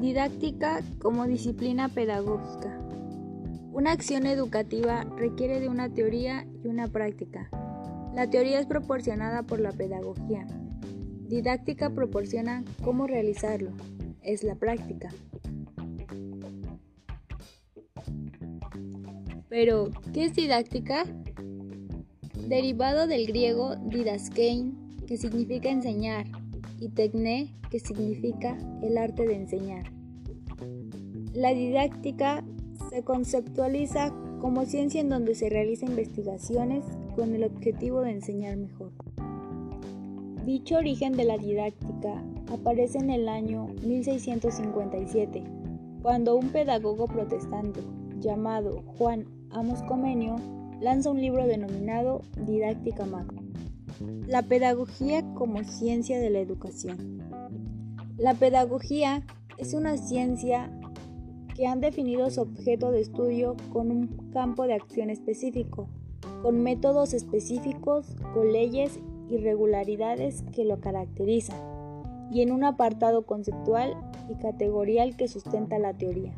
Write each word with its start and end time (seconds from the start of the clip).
Didáctica 0.00 0.82
como 1.00 1.26
disciplina 1.26 1.88
pedagógica. 1.88 2.78
Una 3.72 3.92
acción 3.92 4.26
educativa 4.26 5.04
requiere 5.16 5.58
de 5.58 5.70
una 5.70 5.88
teoría 5.88 6.46
y 6.62 6.68
una 6.68 6.86
práctica. 6.86 7.48
La 8.14 8.28
teoría 8.28 8.60
es 8.60 8.66
proporcionada 8.66 9.44
por 9.44 9.58
la 9.58 9.72
pedagogía. 9.72 10.46
Didáctica 11.28 11.88
proporciona 11.88 12.62
cómo 12.84 13.06
realizarlo. 13.06 13.70
Es 14.22 14.44
la 14.44 14.56
práctica. 14.56 15.08
Pero, 19.48 19.90
¿qué 20.12 20.26
es 20.26 20.34
didáctica? 20.34 21.04
Derivado 22.46 23.06
del 23.06 23.26
griego 23.26 23.76
didaskein, 23.76 24.76
que 25.06 25.16
significa 25.16 25.70
enseñar, 25.70 26.26
y 26.80 26.90
tecné, 26.90 27.54
que 27.70 27.80
significa 27.80 28.56
el 28.82 28.98
arte 28.98 29.26
de 29.26 29.34
enseñar. 29.34 29.95
La 31.36 31.52
didáctica 31.52 32.42
se 32.88 33.02
conceptualiza 33.02 34.10
como 34.40 34.64
ciencia 34.64 35.02
en 35.02 35.10
donde 35.10 35.34
se 35.34 35.50
realizan 35.50 35.90
investigaciones 35.90 36.82
con 37.14 37.34
el 37.34 37.44
objetivo 37.44 38.00
de 38.00 38.12
enseñar 38.12 38.56
mejor. 38.56 38.92
Dicho 40.46 40.76
origen 40.76 41.12
de 41.12 41.24
la 41.24 41.36
didáctica 41.36 42.24
aparece 42.50 42.96
en 42.96 43.10
el 43.10 43.28
año 43.28 43.66
1657, 43.84 45.44
cuando 46.00 46.36
un 46.36 46.48
pedagogo 46.48 47.06
protestante 47.06 47.80
llamado 48.18 48.82
Juan 48.96 49.26
Amos 49.50 49.82
Comenio 49.82 50.36
lanza 50.80 51.10
un 51.10 51.20
libro 51.20 51.46
denominado 51.46 52.22
Didáctica 52.46 53.04
Magna. 53.04 53.42
La 54.26 54.40
pedagogía 54.40 55.22
como 55.34 55.62
ciencia 55.64 56.18
de 56.18 56.30
la 56.30 56.38
educación. 56.38 57.20
La 58.16 58.32
pedagogía 58.32 59.22
es 59.58 59.74
una 59.74 59.98
ciencia 59.98 60.70
que 61.56 61.66
han 61.66 61.80
definido 61.80 62.28
su 62.30 62.42
objeto 62.42 62.90
de 62.92 63.00
estudio 63.00 63.56
con 63.72 63.90
un 63.90 64.30
campo 64.30 64.66
de 64.66 64.74
acción 64.74 65.08
específico, 65.08 65.88
con 66.42 66.62
métodos 66.62 67.14
específicos, 67.14 68.14
con 68.34 68.52
leyes 68.52 69.00
y 69.30 69.38
regularidades 69.38 70.44
que 70.52 70.66
lo 70.66 70.80
caracterizan, 70.80 71.58
y 72.30 72.42
en 72.42 72.52
un 72.52 72.62
apartado 72.62 73.24
conceptual 73.24 73.96
y 74.28 74.34
categorial 74.34 75.16
que 75.16 75.28
sustenta 75.28 75.78
la 75.78 75.94
teoría. 75.94 76.36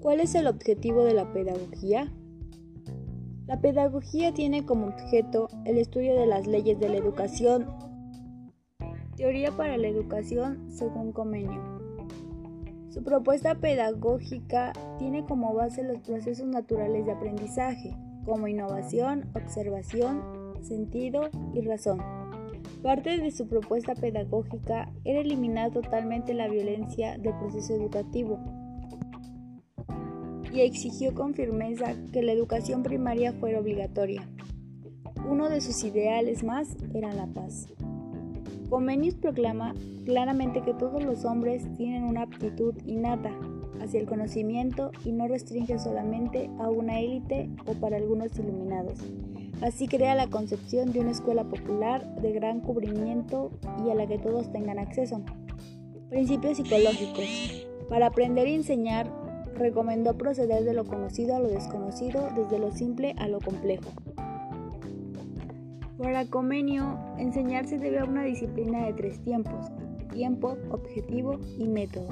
¿Cuál 0.00 0.20
es 0.20 0.34
el 0.34 0.48
objetivo 0.48 1.04
de 1.04 1.14
la 1.14 1.32
pedagogía? 1.32 2.12
La 3.46 3.60
pedagogía 3.60 4.34
tiene 4.34 4.64
como 4.64 4.86
objeto 4.88 5.48
el 5.64 5.78
estudio 5.78 6.16
de 6.16 6.26
las 6.26 6.46
leyes 6.46 6.80
de 6.80 6.88
la 6.88 6.96
educación. 6.96 7.66
Teoría 9.16 9.52
para 9.52 9.76
la 9.76 9.88
educación 9.88 10.70
según 10.70 11.12
Comenio. 11.12 11.79
Su 12.90 13.04
propuesta 13.04 13.54
pedagógica 13.54 14.72
tiene 14.98 15.24
como 15.24 15.54
base 15.54 15.84
los 15.84 16.00
procesos 16.00 16.46
naturales 16.46 17.06
de 17.06 17.12
aprendizaje, 17.12 17.96
como 18.24 18.48
innovación, 18.48 19.30
observación, 19.34 20.22
sentido 20.62 21.30
y 21.54 21.60
razón. 21.60 22.02
Parte 22.82 23.18
de 23.18 23.30
su 23.30 23.46
propuesta 23.46 23.94
pedagógica 23.94 24.92
era 25.04 25.20
eliminar 25.20 25.70
totalmente 25.70 26.34
la 26.34 26.48
violencia 26.48 27.16
del 27.16 27.34
proceso 27.38 27.74
educativo, 27.74 28.40
y 30.52 30.62
exigió 30.62 31.14
con 31.14 31.34
firmeza 31.34 31.94
que 32.12 32.22
la 32.22 32.32
educación 32.32 32.82
primaria 32.82 33.32
fuera 33.32 33.60
obligatoria. 33.60 34.28
Uno 35.28 35.48
de 35.48 35.60
sus 35.60 35.84
ideales 35.84 36.42
más 36.42 36.76
era 36.92 37.12
la 37.12 37.28
paz. 37.28 37.68
Comenius 38.70 39.16
proclama 39.16 39.74
claramente 40.04 40.62
que 40.62 40.72
todos 40.72 41.02
los 41.02 41.24
hombres 41.24 41.66
tienen 41.76 42.04
una 42.04 42.22
aptitud 42.22 42.72
innata 42.86 43.32
hacia 43.80 43.98
el 43.98 44.06
conocimiento 44.06 44.92
y 45.04 45.10
no 45.10 45.26
restringe 45.26 45.76
solamente 45.80 46.48
a 46.60 46.70
una 46.70 47.00
élite 47.00 47.50
o 47.66 47.74
para 47.74 47.96
algunos 47.96 48.38
iluminados. 48.38 49.00
Así 49.60 49.88
crea 49.88 50.14
la 50.14 50.28
concepción 50.28 50.92
de 50.92 51.00
una 51.00 51.10
escuela 51.10 51.42
popular 51.44 52.14
de 52.22 52.30
gran 52.30 52.60
cubrimiento 52.60 53.50
y 53.84 53.90
a 53.90 53.94
la 53.96 54.06
que 54.06 54.18
todos 54.18 54.52
tengan 54.52 54.78
acceso. 54.78 55.20
Principios 56.08 56.56
psicológicos. 56.56 57.66
Para 57.88 58.06
aprender 58.06 58.46
y 58.46 58.54
enseñar 58.54 59.12
recomendó 59.56 60.16
proceder 60.16 60.62
de 60.62 60.74
lo 60.74 60.84
conocido 60.84 61.34
a 61.34 61.40
lo 61.40 61.48
desconocido, 61.48 62.28
desde 62.36 62.60
lo 62.60 62.70
simple 62.70 63.16
a 63.18 63.26
lo 63.26 63.40
complejo. 63.40 63.90
Para 66.00 66.24
Comenio, 66.24 66.98
enseñarse 67.18 67.78
debe 67.78 67.98
a 67.98 68.04
una 68.06 68.22
disciplina 68.22 68.86
de 68.86 68.94
tres 68.94 69.22
tiempos, 69.22 69.66
tiempo, 70.10 70.56
objetivo 70.70 71.38
y 71.58 71.68
método. 71.68 72.08